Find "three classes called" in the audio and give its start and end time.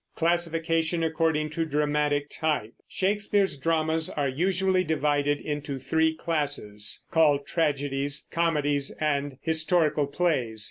5.77-7.45